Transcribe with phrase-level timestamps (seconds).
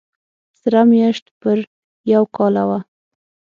[0.59, 1.57] سره مېشت پر
[2.13, 2.71] یو کاله و